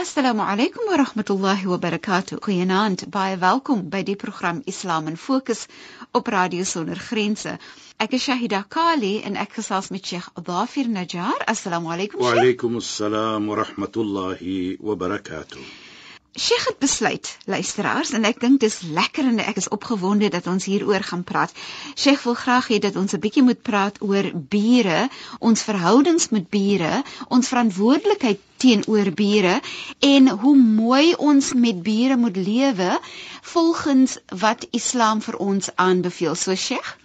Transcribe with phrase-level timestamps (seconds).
[0.00, 2.38] Assalamu alaykum wa rahmatullahi wa barakatuh.
[2.40, 5.66] Goeienaand, baie welkom by die program Islam in Fokus
[6.14, 7.58] op Radio Sonder Grense.
[8.00, 11.44] Ek is Shahida Kali en ek gesels met Sheikh Dafir Najjar.
[11.44, 12.24] Assalamu alaykum.
[12.24, 15.89] Wa alaykum assalam wa rahmatullahi wa barakatuh.
[16.38, 20.64] Sheikh het besluit, luisteraars, en ek dink dis lekker en ek is opgewonde dat ons
[20.64, 21.50] hieroor gaan praat.
[21.98, 25.08] Sheikh wil graag hê dat ons 'n bietjie moet praat oor bure,
[25.40, 29.60] ons verhoudings met bure, ons verantwoordelikheid teenoor bure
[29.98, 33.00] en hoe mooi ons met bure moet lewe
[33.42, 36.34] volgens wat Islam vir ons aanbeveel.
[36.34, 36.96] So Sheikh?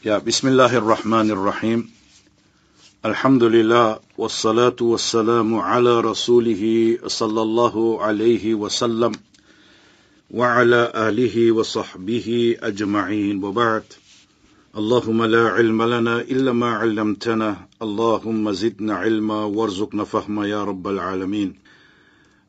[0.00, 2.01] Ja, bismillahirrahmanirrahim.
[3.06, 9.12] الحمد لله والصلاة والسلام على رسوله صلى الله عليه وسلم
[10.30, 13.82] وعلى آله وصحبه أجمعين وبعد
[14.76, 21.54] اللهم لا علم لنا إلا ما علمتنا اللهم زدنا علما وارزقنا فهما يا رب العالمين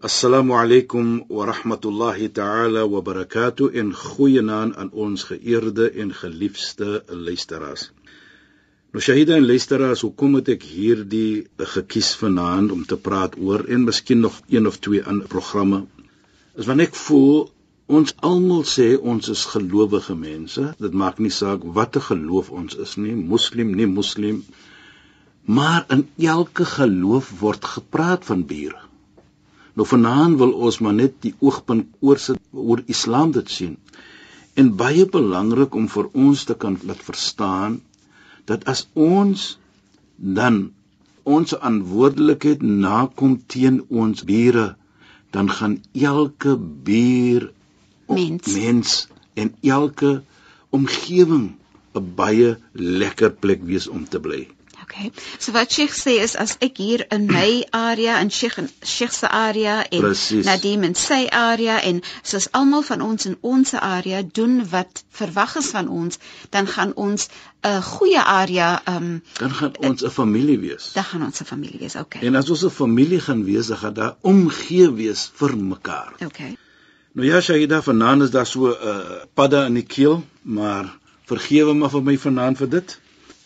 [0.05, 7.03] السلام عليكم ورحمة الله تعالى وبركاته إن خوينا أن أنس geëerde en geliefde
[8.93, 14.19] Shahida en luisteraars, hoekom het ek hierdie gekies vanaand om te praat oor en miskien
[14.21, 15.79] nog een of twee ander programme?
[16.53, 17.47] Is want ek voel
[17.89, 20.65] ons almal sê ons is gelowige mense.
[20.85, 24.43] Dit maak nie saak watter geloof ons is nie, moslim nie moslim.
[25.49, 28.83] Maar in elke geloof word gepraat van bure.
[29.73, 33.73] Nou vanaand wil ons maar net die oogpunt oorsit oor Islam dit sien.
[34.53, 37.81] En baie belangrik om vir ons te kan laat verstaan
[38.45, 39.57] dat as ons
[40.39, 40.71] dan
[41.23, 44.75] ons verantwoordelikheid nakom teen ons bure
[45.33, 47.51] dan gaan elke buur
[48.07, 48.53] mens.
[48.53, 50.11] mens en elke
[50.69, 51.55] omgewing
[51.95, 54.47] 'n baie lekker plek wees om te bly.
[54.83, 55.11] Okay.
[55.39, 59.27] So wat Sheikh sê is as ek hier in my area en Sheikh Sheikh se
[59.27, 60.45] area en Precies.
[60.45, 65.55] Nadim in sy area en soos almal van ons in ons area doen wat verwag
[65.61, 67.29] is van ons, dan gaan ons
[67.63, 70.91] 'n goeie area um Dan gaan ons 'n familie wees.
[70.93, 71.95] dan gaan ons 'n familie wees.
[71.95, 72.21] Okay.
[72.21, 76.13] En as ons 'n familie gaan wees, dan gaan daar omgee wees vir mekaar.
[76.25, 76.57] Okay.
[77.13, 81.73] Nou ja, Shahida, vanaand is daar so 'n uh, padda in die keel, maar vergewe
[81.73, 82.99] my vir my vanaand vir dit.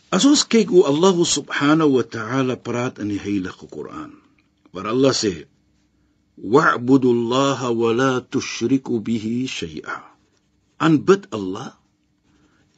[0.07, 4.16] As ons kyk hoe Allah subhanahu wa ta'ala praat in die Heilige Koran,
[4.72, 5.51] waar Allah sê:
[6.40, 10.07] "Wa'budu Allah wa la tushriku bihi shay'a."
[10.79, 11.75] Aanbid Allah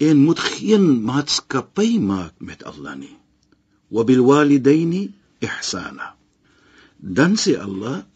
[0.01, 3.17] en moet geen maatskappy maak met Allah nie.
[3.94, 6.17] Wa bil walidaini ihsana.
[6.97, 8.09] Dan sê Allah: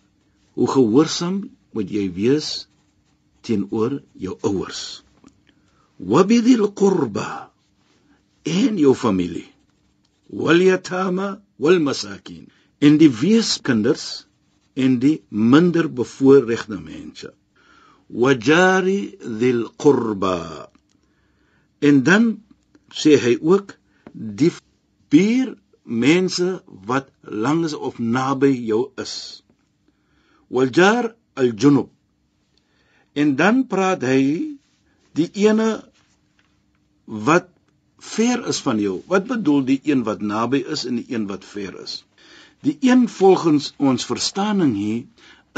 [0.57, 2.65] "Hoe gehoorsaam moet jy wees
[3.45, 5.05] teenoor jou ouers?"
[6.01, 7.52] Wa bidhil qurba
[8.43, 9.47] en jou familie.
[10.29, 12.47] Wal yatama wal masakin.
[12.83, 14.25] En die weeskinders
[14.75, 17.31] en die minder bevoorregte mense.
[18.09, 20.69] Wajari dhil qurba.
[21.79, 22.29] En dan
[22.93, 23.77] sê hy ook
[24.13, 24.51] die
[25.09, 29.43] vier mense wat langs of naby jou is.
[30.53, 31.89] Waljar al junub
[33.13, 34.21] en dan praat hy
[35.17, 35.69] die ene
[37.05, 37.49] wat
[38.03, 39.01] ver is van jou.
[39.07, 42.01] Wat bedoel die een wat naby is en die een wat ver is?
[42.63, 45.03] Die een volgens ons verstaaning hier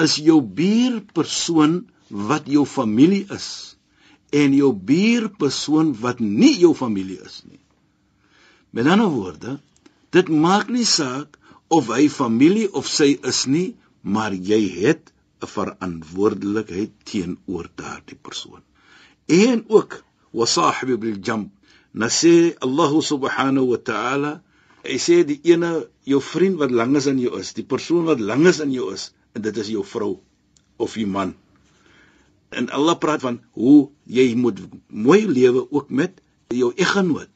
[0.02, 3.48] is jou buurpersoon wat jou familie is
[4.36, 7.62] en jou buurpersoon wat nie jou familie is nie.
[8.76, 9.58] Met ander woorde,
[10.12, 11.38] dit maak nie saak
[11.72, 15.12] of hy familie of sy is nie, maar jy het
[15.42, 18.62] 'n verantwoordelikheid teenoor daardie persoon.
[19.26, 21.52] En ook wasahibi bil jamb
[21.96, 24.32] Nou sê Allah subhanahu wa ta'ala,
[24.84, 28.60] hy sê die ene jou vriend wat langes aan jou is, die persoon wat langes
[28.60, 30.18] aan jou is, en dit is jou vrou
[30.76, 31.32] of jou man.
[32.52, 34.60] En Allah praat van hoe jy moet
[34.92, 36.20] mooi lewe ook met
[36.52, 37.32] jou eggenoot.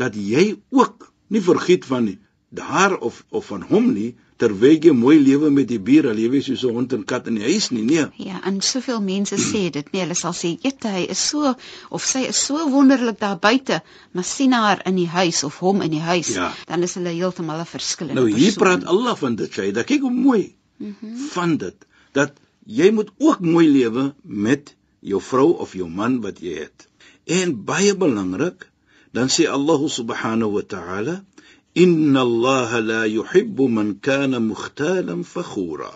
[0.00, 2.08] Dat jy ook nie vergiet van
[2.56, 6.56] haar of of van hom nie, terwyl jy mooi lewe met die bure, lewe jy
[6.56, 8.06] so 'n hond en kat in die huis nie, nee.
[8.18, 10.00] Ja, en soveel mense sê dit nie.
[10.02, 11.54] Hulle sal sê, "Jette, hy is so
[11.90, 13.82] of sy is so wonderlik daar buite,
[14.12, 16.52] maar sien haar in die huis of hom in die huis, Ja.
[16.66, 18.62] dan is hulle heeltemal 'n verskillende Nou hier persoon.
[18.62, 21.16] praat Allah van dit, sê, dat kyk hoe mooi Mm -hmm.
[21.30, 21.74] van dit
[22.12, 22.32] dat
[22.66, 26.88] jy moet ook mooi lewe met jou vrou of jou man wat jy het.
[27.24, 28.70] En baie belangrik,
[29.12, 31.24] dan sê Allah subhanahu wa ta'ala,
[31.74, 35.92] "Inna Allah la yuhibbu man kana mukhtalan fakhura."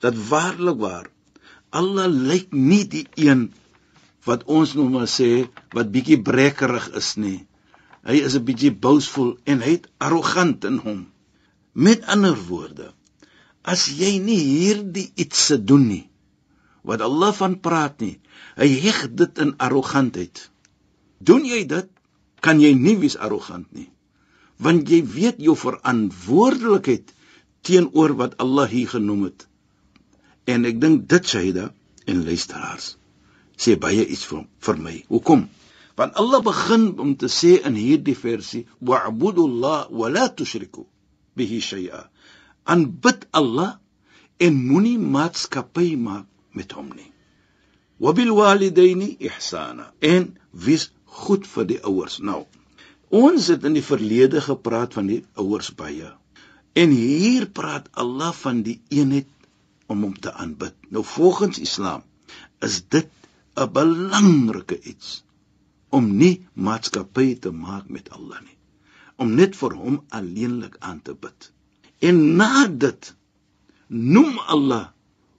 [0.00, 1.06] Dat waarlik waar
[1.70, 3.52] Allah lyk nie die een
[4.24, 5.46] wat ons nou maar sê
[5.76, 7.46] wat bietjie brekkerig is nie.
[8.06, 11.00] Hy is 'n bietjie boastful en hy het arrogant in hom.
[11.72, 12.92] Met ander woorde,
[13.62, 16.06] as jy nie hierdie iets se doen nie
[16.86, 18.14] wat Allah van praat nie,
[18.54, 20.50] hy heg dit in arrogantheid.
[21.18, 21.88] Doen jy dit,
[22.40, 23.88] kan jy nie wees arrogant nie.
[24.62, 27.12] Want jy weet jou verantwoordelikheid
[27.66, 29.48] teenoor wat Allah hier genoem het.
[30.46, 31.72] En ek dink dit Shaida
[32.06, 32.94] en luisteraars
[33.56, 34.96] sê baie iets vir vir my.
[35.08, 35.46] Hoekom?
[35.96, 40.84] Want Allah begin om te sê in hierdie versie: "Wa'budullah wa la tushriku
[41.36, 42.02] bihi shay'a."
[42.66, 43.78] Aanbid Allah
[44.38, 47.12] en moenie maatskappy maak met hom nie.
[47.98, 49.92] Wa bil walidaini ihsana.
[50.00, 52.20] En wees goed vir die ouers.
[52.20, 52.44] Nou,
[53.08, 56.12] ons het in die verlede gepraat van die ouers baie.
[56.76, 59.28] En hier praat Allah van die eenheid
[59.86, 60.74] om hom te aanbid.
[60.90, 62.02] Nou volgens Islam
[62.60, 63.08] is dit
[63.56, 65.22] 'n belangrike iets
[65.88, 68.58] om nie maatskappy te maak met Allah nie.
[69.16, 71.52] Om net vir hom alleenlik aan te bid.
[72.00, 73.14] En na dit
[73.88, 74.88] noem Allah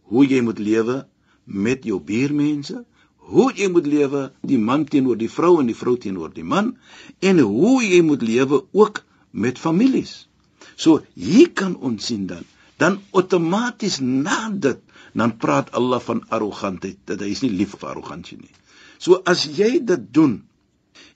[0.01, 1.07] hoe jy moet lewe
[1.43, 2.85] met jou buurmense,
[3.27, 6.75] hoe jy moet lewe die man teenoor die vrou en die vrou teenoor die man
[7.19, 10.27] en hoe jy moet lewe ook met families.
[10.75, 12.45] So hier kan ons sien dan
[12.77, 14.79] dan outomaties na dit
[15.17, 18.53] dan praat Allah van arrogantheid dat hy is nie lief vir arrogansie nie.
[19.01, 20.43] So as jy dit doen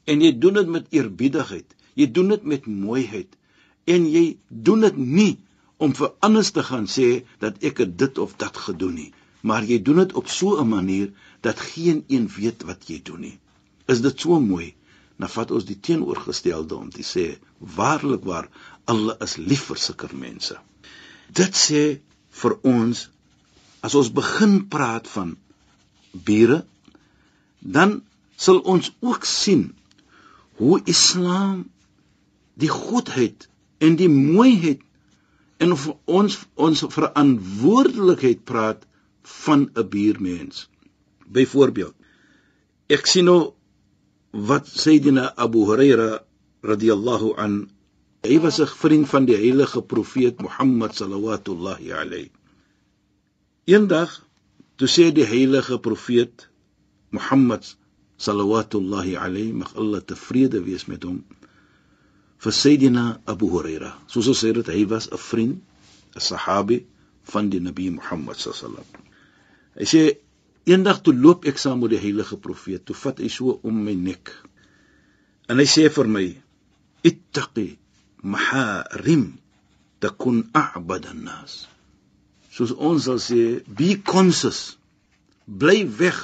[0.09, 3.37] en jy doen dit met eerbiedigheid, jy doen dit met mooiheid
[3.89, 5.31] en jy doen dit nie
[5.81, 9.11] om vir anders te gaan sê dat ek het dit of dat gedoen nie,
[9.41, 11.11] maar jy doen dit op so 'n manier
[11.41, 13.39] dat geen een weet wat jy doen nie.
[13.85, 14.75] Is dit so mooi?
[15.17, 18.49] Dan vat ons die teenoorgestelde om te sê waarlik waar
[18.85, 20.57] Allah is lief vir sulke mense.
[21.33, 23.09] Dit sê vir ons
[23.81, 25.38] as ons begin praat van
[26.13, 26.65] bure
[27.59, 28.01] dan
[28.35, 29.71] sal ons ook sien
[30.61, 31.69] hoe Islam
[32.53, 33.47] die goedheid
[33.77, 34.81] en die mooiheid
[35.61, 38.85] en ons ons verantwoordelikheid praat
[39.23, 40.69] van 'n buurmens.
[41.27, 41.95] Byvoorbeeld,
[42.88, 43.53] ek sien nou
[44.31, 46.23] wat Sayyidina Abu Huraira
[46.62, 47.69] radhiyallahu an
[48.23, 52.31] hy was 'n vriend van die heilige profeet Mohammed sallallahu alayhi.
[53.65, 54.27] Eendag
[54.75, 56.50] toe sê die heilige profeet
[57.09, 57.75] Mohammed
[58.17, 61.24] sallallahu alayhi mag Allah tevrede wees met hom
[62.38, 63.97] vir Sayyidina Abu Huraira.
[64.07, 65.62] Soos ons sê dit hy was 'n vriend,
[66.15, 66.85] 'n sahabi
[67.24, 69.10] van die Nabi Muhammad sallallahu
[69.79, 70.01] Hy sê
[70.68, 73.95] eendag toe loop ek saam met die heilige profeet, toe vat hy so om my
[73.95, 74.33] nek.
[75.50, 76.25] En hy sê vir my:
[77.07, 77.68] "Ittaqi
[78.23, 79.25] maharim
[80.03, 81.65] takun a'bad an-nas."
[82.51, 84.77] Soos ons sal sê, be conscious.
[85.47, 86.19] Bly weg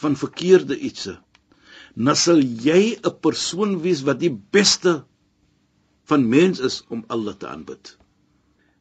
[0.00, 1.18] van verkeerde ietsie.
[1.98, 5.02] Dan sal jy 'n persoon wees wat die beste
[6.08, 7.96] van mens is om Allah te aanbid.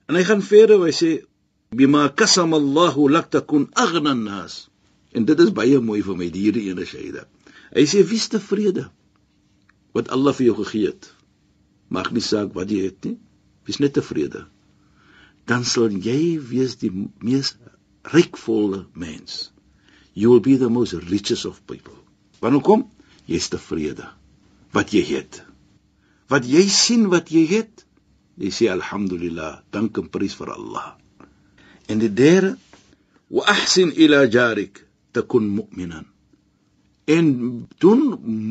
[0.07, 1.11] En hy gaan verder, hy sê
[1.71, 4.67] bima kasama Allahu lak takun aghna an-nas.
[5.11, 7.25] En dit is baie mooi vir my hierdie ene Shaida.
[7.75, 8.87] Hy sê wie's tevrede
[9.95, 11.09] wat Allah vir jou gegee het.
[11.89, 13.17] Maak nie saak wat jy het nie.
[13.67, 14.45] Wees net tevrede.
[15.47, 17.55] Dan sal jy wees die mees
[18.13, 19.49] rykvolle mens.
[20.13, 21.95] You will be the most richest of people.
[22.41, 22.87] Wanneer kom
[23.27, 24.07] jy's tevrede
[24.75, 25.41] wat jy het.
[26.31, 27.85] Wat jy sien wat jy het,
[28.37, 30.95] jy sê alhamdulillah, dank en prys vir Allah.
[31.87, 32.57] En die derde
[33.33, 36.05] wa ahsin ila jarik takun mu'minan.
[37.07, 37.27] En
[37.79, 38.01] doen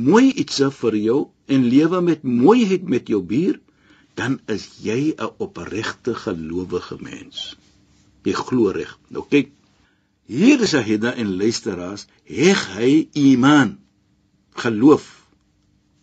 [0.08, 3.60] mooi iets vir jou en lewe met mooiheid met jou buur,
[4.16, 7.56] dan is jy 'n opregte gelowige mens.
[8.24, 8.98] Jy glo reg.
[9.08, 9.50] Nou kyk,
[10.26, 13.78] hier is Ahida en luisteraars, heg hy iman,
[14.56, 15.04] geloof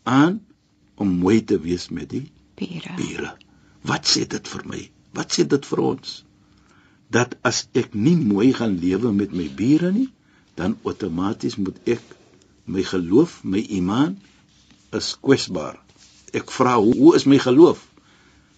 [0.03, 0.45] aan
[0.95, 2.93] om mooi te wees met die Bure.
[2.97, 3.33] bure.
[3.81, 4.91] Wat sê dit vir my?
[5.11, 6.23] Wat sê dit vir ons?
[7.13, 10.09] Dat as ek nie mooi gaan lewe met my bure nie,
[10.57, 12.03] dan outomaties moet ek
[12.65, 14.15] my geloof, my iman
[14.95, 15.79] is kwesbaar.
[16.33, 17.81] Ek vra hoe, hoe is my geloof?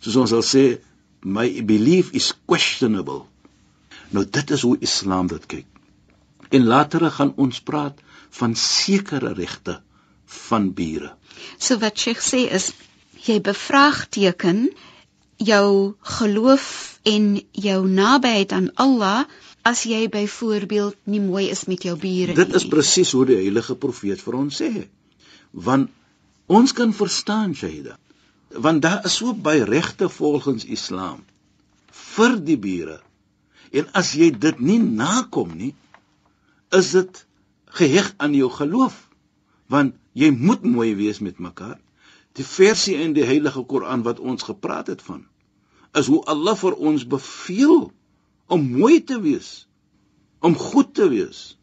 [0.04, 0.66] Soos ons sal sê
[1.26, 3.26] my belief is questionable.
[4.14, 5.68] Nou dit is hoe Islam dit kyk.
[6.54, 8.00] En later gaan ons praat
[8.38, 9.80] van sekere regte
[10.48, 11.16] van bure.
[11.58, 12.72] So wat Sheikh sê is
[13.26, 14.68] jy bevraagteken
[15.42, 19.26] jou geloof en jou nabyheid aan Allah
[19.66, 22.38] as jy byvoorbeeld nie mooi is met jou bure nie.
[22.38, 24.72] Dit is presies hoe die heilige profeet vir ons sê.
[25.52, 25.90] Want
[26.46, 27.98] ons kan verstaan Shaida.
[28.50, 31.24] Want daar is so baie regte volgens Islam
[32.16, 33.00] vir die bure.
[33.76, 35.74] En as jy dit nie nakom nie,
[36.72, 37.26] is dit
[37.80, 38.98] geheg aan jou geloof.
[39.68, 41.80] Want jy moet mooi wees met mekaar.
[42.36, 45.26] Die versie in die Heilige Koran wat ons gepraat het van,
[46.00, 47.92] is hoe Allah vir ons beveel
[48.52, 49.68] om mooi te wees,
[50.40, 51.56] om goed te wees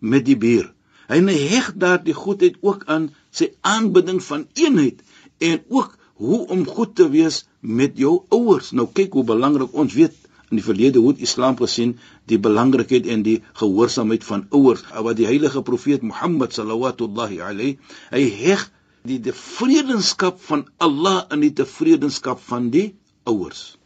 [0.00, 0.68] met die buur.
[1.08, 1.20] Hy
[1.52, 5.02] heg daardie goedheid ook aan sy aanbidding van eenheid
[5.38, 8.72] en ook hoe om goed te wees met jou ouers.
[8.72, 10.16] Nou kyk hoe belangrik ons weet
[10.50, 11.96] in die verlede hoe Islam gesien
[12.30, 14.84] die belangrikheid en die gehoorsaamheid van ouers.
[14.92, 17.08] Wat die heilige profeet Mohammed sallallahu
[17.42, 17.78] alayhi
[18.10, 18.68] hy heg
[19.04, 22.94] die tevredenskap van Allah in die tevredenskap van die
[23.28, 23.76] ouers.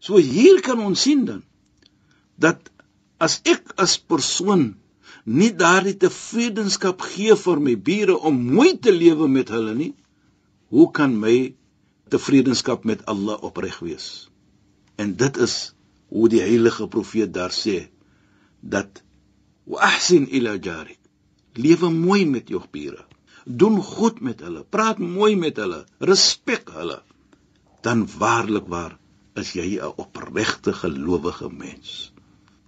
[0.00, 1.42] So hier kan ons sien dan
[2.36, 2.68] dat
[3.18, 4.74] as ek as persoon
[5.24, 9.94] nie daardie tevredenskap gee vir my bure om mooi te lewe met hulle nie,
[10.70, 11.54] hoe kan my
[12.12, 14.28] tevredenskap met Allah opreg wees?
[15.00, 15.56] En dit is
[16.12, 17.88] hoe die heilige profeet daar sê
[18.60, 19.02] dat
[19.66, 21.00] wa ahsin ila jarik.
[21.56, 23.02] Lewe mooi met jou bure.
[23.46, 24.62] Doen goed met hulle.
[24.62, 25.84] Praat mooi met hulle.
[25.98, 27.00] Respek hulle
[27.86, 28.96] dan waarlik waar
[29.40, 32.12] is jy 'n opregte gelowige mens.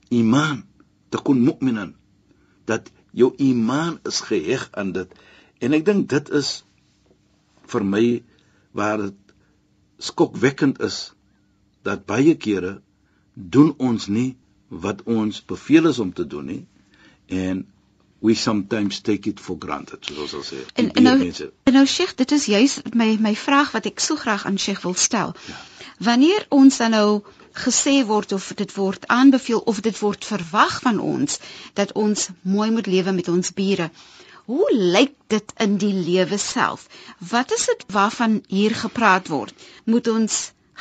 [0.09, 0.65] Iman
[1.09, 1.95] takun mu'minan
[2.65, 5.09] dat jou iman is geheg aan dit.
[5.59, 6.65] En ek dink dit is
[7.73, 8.23] vir my
[8.71, 9.17] waar dit
[9.99, 11.13] skokwekkend is
[11.83, 12.81] dat baie kere
[13.35, 14.37] doen ons nie
[14.69, 16.65] wat ons beveel is om te doen nie
[17.27, 17.67] en
[18.21, 21.17] we sometimes take it for granted soos ons sê en, en nou
[21.71, 24.83] en nou Sheikh dit is juis my my vraag wat ek so graag aan Sheikh
[24.87, 25.59] wil stel ja.
[26.11, 27.11] wanneer ons dan nou
[27.59, 31.41] gesê word of dit word aanbeveel of dit word verwag van ons
[31.81, 33.89] dat ons mooi moet lewe met ons bure.
[34.49, 36.87] Hoe lyk dit in die lewe self?
[37.33, 39.67] Wat is dit waarvan hier gepraat word?
[39.85, 40.39] Moet ons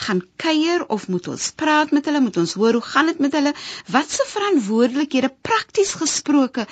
[0.07, 2.21] gaan kuier of moet ons praat met hulle?
[2.21, 3.53] Moet ons hoor hoe gaan dit met hulle?
[3.91, 6.67] Wat se verantwoordelikhede prakties gesproke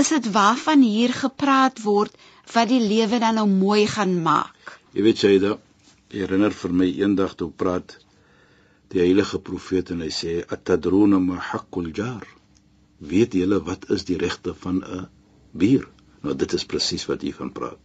[0.00, 2.16] is dit waarvan hier gepraat word
[2.52, 4.78] wat die lewe dan nou mooi gaan maak?
[4.92, 5.56] Jy weet jy da
[6.12, 7.96] herinner vir my eendag toe praat
[8.92, 12.26] die heilige profeet en hy sê atadruna ma haqqul jar
[13.12, 15.08] weet julle wat is die regte van 'n
[15.52, 15.88] buur
[16.22, 17.80] nou dit is presies wat hy van praat.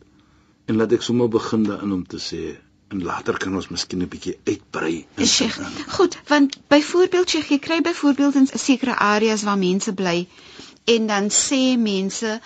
[0.68, 2.56] En laat ek sommer begin daarin om te sê
[2.92, 5.60] en later kan ons miskien 'n bietjie uitbrei Sheikh
[5.98, 10.28] goed want byvoorbeeld Sheikh jy kry byvoorbeeld in sekere areas waar mense bly
[10.86, 12.40] en dan sê mense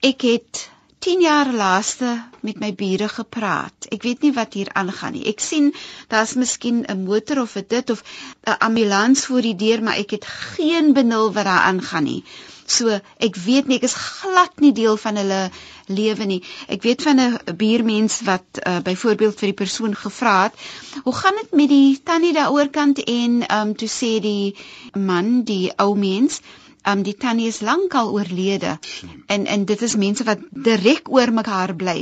[0.00, 0.68] ek het
[1.04, 3.88] 10 jaar laaste met my bure gepraat.
[3.92, 5.26] Ek weet nie wat hier aangaan nie.
[5.28, 5.66] Ek sien
[6.08, 8.02] daar's miskien 'n motor of 'n dit of
[8.46, 12.24] 'n ambulans voor die deur, maar ek het geen benul wat daar aangaan nie.
[12.66, 12.88] So,
[13.18, 15.50] ek weet nie ek is glad nie deel van hulle
[15.86, 16.42] lewe nie.
[16.68, 20.54] Ek weet van 'n buurmens wat uh, byvoorbeeld vir die persoon gevra het,
[21.04, 24.56] "Hoe gaan dit met die tannie daaroor kant?" en ehm um, toe sê die
[24.94, 26.40] man, die ou mens,
[26.92, 28.74] um die tannie is lankal oorlede
[29.34, 31.96] en en dit is mense wat direk oor mekaar bly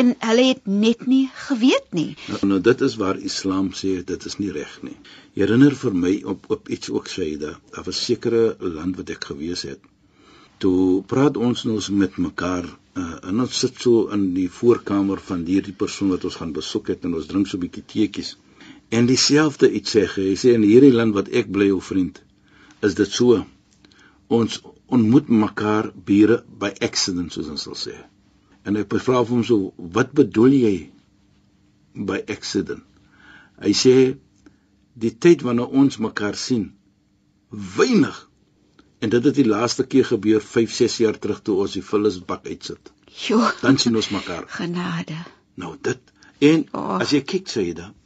[0.00, 2.14] en hulle het net nie geweet nie.
[2.28, 4.96] Nou, nou dit is waar Islam sê dit is nie reg nie.
[5.38, 9.66] Herinner vir my op op iets ook Shaida, daar was sekere land wat ek gewees
[9.66, 9.82] het.
[10.62, 15.46] Toe praat ons nou met mekaar uh, en ons sit so in die voorkamer van
[15.48, 18.36] hierdie persoon wat ons gaan besoek het en ons drink so 'n bietjie teetjies.
[18.90, 22.22] En dieselfde iets sê hy sê in hierdie land wat ek bly ou vriend
[22.82, 23.44] is dit so
[24.30, 24.60] ons
[24.90, 27.96] ontmoet mekaar bure by accident soos ons sal sê.
[28.66, 30.74] En ek vra hom so, wat bedoel jy
[32.10, 32.84] by accident?
[33.60, 33.94] Hy sê
[35.00, 36.70] die tyd wanneer ons mekaar sien,
[37.76, 38.16] weinig.
[39.00, 42.46] En dit het die laaste keer gebeur 5, 6 jaar terug toe ons die vullisbak
[42.46, 42.92] uitsit.
[43.26, 43.40] Jo.
[43.62, 44.46] Dan sien ons mekaar.
[44.54, 45.18] Genade.
[45.60, 46.96] Nou dit en oh.
[47.02, 47.96] as jy kyk sê jy dan,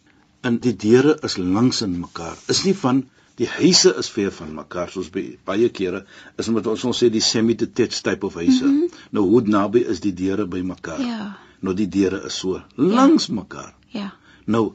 [0.43, 2.35] en die deure is langs in mekaar.
[2.50, 3.04] Is nie van
[3.41, 6.05] die huise is ver van mekaar soos baie kere
[6.38, 8.64] is omdat ons ons sê die semi-detached type of huise.
[8.64, 8.91] Mm -hmm.
[9.11, 11.00] Nou hoe naby is die deure by mekaar?
[11.00, 11.37] Ja.
[11.61, 13.35] Nou die deure is so langs ja.
[13.35, 13.75] mekaar.
[13.91, 14.12] Ja.
[14.45, 14.73] Nou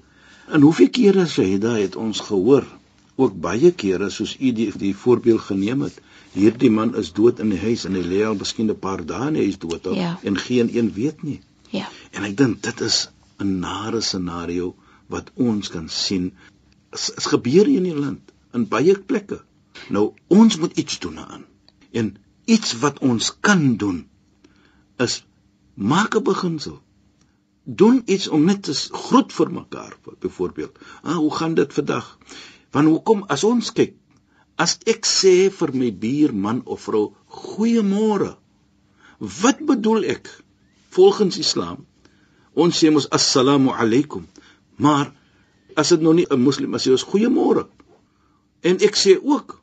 [0.52, 1.26] en hoeveel kere
[1.60, 2.66] daai het ons gehoor
[3.16, 6.02] ook baie kere soos u die, die voorbeeld geneem het.
[6.34, 9.28] Hierdie man is dood in die huis en hy lê al miskien 'n paar dae
[9.28, 10.20] in die huis dood al ja.
[10.24, 11.40] en geen een weet nie.
[11.70, 11.88] Ja.
[12.12, 14.76] En ek dink dit is 'n nare scenario
[15.08, 16.34] wat ons kan sien
[16.92, 18.20] is gebeur in die land
[18.54, 19.42] in baie plekke.
[19.90, 21.46] Nou ons moet iets doen aan.
[21.92, 22.16] En
[22.46, 24.08] iets wat ons kan doen
[24.98, 25.24] is
[25.74, 26.82] maak 'n beginsel.
[27.64, 30.80] Doen iets om net te groet vir mekaar, byvoorbeeld.
[31.04, 32.18] Ah, hoe gaan dit vandag?
[32.72, 33.96] Want hoekom as ons kyk,
[34.56, 38.38] as ek sê vir my buurman of vrou goeiemôre,
[39.20, 40.44] wat bedoel ek?
[40.90, 41.86] Volgens Islam,
[42.54, 44.28] ons sê mos assalamu alaykum,
[44.76, 45.14] maar
[45.76, 47.68] as dit nog nie 'n moslim as jy sê goeiemôre.
[48.62, 49.58] En ek sê ook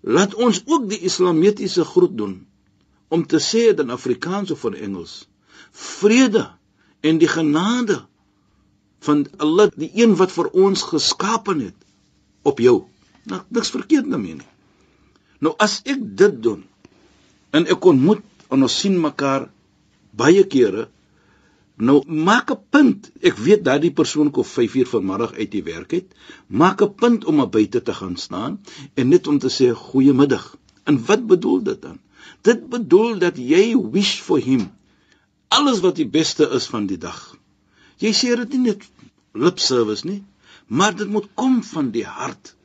[0.00, 2.36] laat ons ook die islamitiese groet doen
[3.08, 5.26] om te sê dit in Afrikaans of in Engels.
[5.72, 6.48] Vrede
[7.00, 8.02] en die genade
[9.04, 11.76] van Allah, die een wat vir ons geskaap het
[12.42, 12.82] op jou.
[13.28, 14.50] Nou niks verkeerd daarmee nie.
[15.44, 16.64] Nou as ek dit doen
[17.54, 19.48] en ek ontmoet en ons sien mekaar
[20.18, 20.88] baie kere
[21.78, 23.10] Nou maak 'n punt.
[23.20, 26.14] Ek weet dat die persoon kom 5 uur vanmiddag uit die werk uit.
[26.46, 28.60] Maak 'n punt om op buite te gaan staan
[28.94, 30.56] en net om te sê goeiemiddag.
[30.84, 31.98] En wat bedoel dit dan?
[32.42, 34.70] Dit bedoel dat jy wish for him
[35.48, 37.36] alles wat die beste is van die dag.
[37.96, 38.82] Jy sê dit nie net
[39.32, 40.24] lip service nie,
[40.66, 42.56] maar dit moet kom van die hart.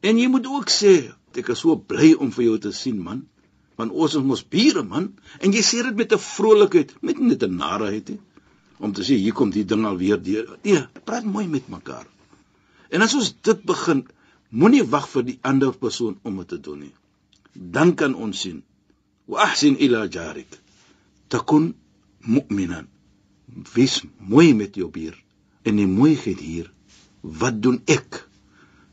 [0.00, 3.26] En jy moet ook sê ek is so bly om vir jou te sien man
[3.76, 5.10] want ons is mos bure man
[5.44, 8.20] en jy sê dit met 'n vrolikheid met net 'n narigheid nie
[8.78, 10.56] om te sê hier kom die ding alweer deur.
[10.64, 12.06] Nee praat mooi met mekaar.
[12.90, 14.04] En as ons dit begin
[14.50, 16.94] moenie wag vir die ander persoon om dit te doen nie.
[17.54, 18.62] Dan kan ons sien
[19.26, 20.58] wa ahsin ila jarik.
[21.28, 21.72] Takun
[22.20, 22.86] mu'minan.
[23.74, 25.16] Wees mooi met jou buur
[25.66, 26.70] en die mooiheid hier.
[27.22, 28.22] Wat doen ek?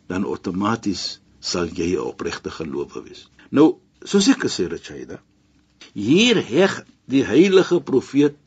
[0.10, 3.28] Dan outomaties sal jy 'n opregte gelowige wees.
[3.52, 5.20] Nou soos ek gesê het Shaida
[5.94, 8.38] hier heg die heilige profeet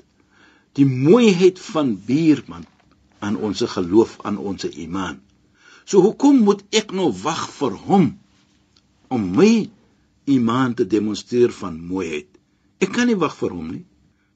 [0.79, 2.67] die mooiheid van buurman
[3.25, 5.21] aan ons geloof aan ons iman
[5.85, 8.09] so hoekom moet ek nou wag vir hom
[9.17, 9.53] om my
[10.37, 12.29] iman te demonstreer van mooiheid
[12.85, 13.85] ek kan nie wag vir hom nie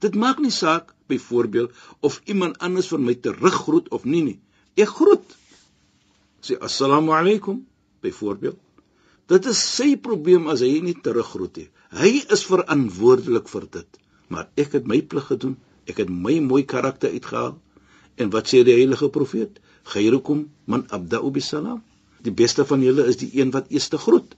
[0.04, 1.76] dit maak nie saak byvoorbeeld
[2.06, 4.38] of iemand anders vir my teruggroet of nie nie
[4.80, 5.36] ek groet
[6.46, 7.64] sê assalamu alaykum
[8.00, 8.60] byvoorbeeld
[9.30, 11.68] Dit is sy probleem as hy nie teruggroet nie.
[11.94, 13.98] Hy is verantwoordelik vir dit.
[14.34, 15.54] Maar ek het my plig gedoen.
[15.88, 17.56] Ek het my mooi karakter uitgehaal.
[18.20, 19.60] En wat sê die heilige profeet?
[19.92, 21.80] Khairukum man abda'u bisalam.
[22.20, 24.34] Die beste van julle is die een wat eers te groet.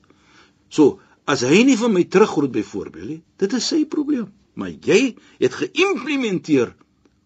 [0.68, 4.31] So, as hy nie vir my teruggroet byvoorbeeld nie, dit is sy probleem.
[4.55, 6.74] Maar jy het geïmplementeer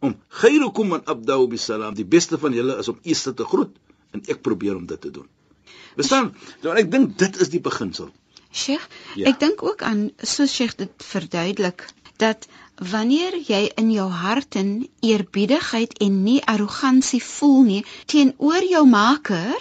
[0.04, 1.94] om khairukum man abda'u bisalam.
[1.94, 3.74] Die beste van julle is om eers te groet
[4.14, 5.26] en ek probeer om dit te doen.
[5.96, 6.32] Verstaan?
[6.62, 8.12] Nou ek dink dit is die beginsel.
[8.56, 8.84] Sheikh,
[9.16, 9.28] ja.
[9.28, 11.84] ek dink ook aan so Sheikh dit verduidelik
[12.22, 18.84] dat wanneer jy in jou hart in eerbiedigheid en nie arrogansie voel nie teenoor jou
[18.88, 19.56] maker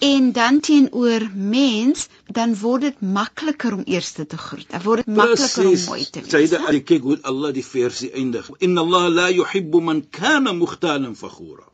[0.00, 4.68] en dan teenoor mens dan word dit makliker om eers te groet.
[4.70, 6.30] Dan word dit makliker om mooi te wees.
[6.32, 8.48] Sayyida Ali kyk hoe Allah die versie eindig.
[8.64, 11.68] Inna Allah la yuhibbu man kana mukhtalan fakhura.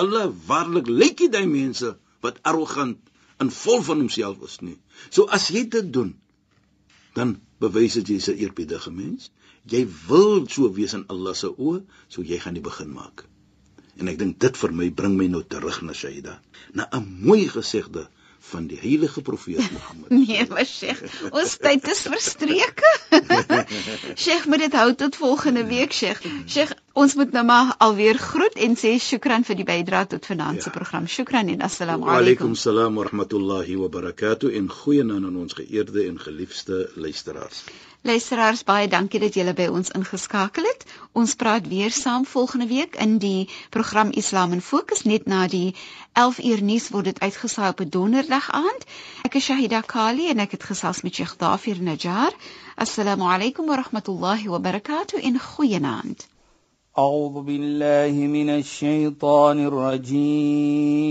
[0.00, 1.92] Allah waarlik lyk dit die mense
[2.24, 2.96] wat arrogant
[3.40, 4.78] en vol van homself is nie.
[5.10, 6.14] So as jy dit doen,
[7.14, 9.30] dan bewys dit jy's 'n eerbiedige mens.
[9.70, 13.26] Jy wil so wees in Allah se oë, so jy gaan die begin maak.
[14.00, 16.40] En ek dink dit vir my bring my nou terug na Shaida,
[16.74, 18.08] na 'n mooi gesegde
[18.40, 20.10] van die heilige profeet Mohammed.
[20.28, 22.92] nee, maar Sheikh, ons tyd is verstreke.
[24.24, 26.22] Sheikh, moet dit hou tot volgende week, Sheikh.
[26.46, 30.64] Sheikh, ons moet nou maar alweer groet en sê shukran vir die bydrae tot vanaand
[30.64, 30.74] se ja.
[30.78, 31.06] program.
[31.06, 32.16] Shukran en assalamu alaykum.
[32.16, 37.64] Wa alaykum salaam wa rahmatullahi wa barakatuh en goeie aan ons geëerde en geliefde luisteraars.
[38.02, 40.84] Luisteraars, baie dankie dat julle by ons ingeskakel het.
[41.12, 45.74] Ons praat weer saam volgende week in die program Islam in Fokus net na die
[46.12, 48.86] 11 uur nuus word dit uitgesaai op 'n donderdag aand.
[49.28, 52.32] Ek is Shahida Kali en ek het gesels met Sheikh Dafir Najjar.
[52.74, 56.28] Assalamu alaykum wa rahmatullahi wa barakatuh in goeienaand.
[56.96, 61.10] A'udhu billahi minash shaitaanir rajiim.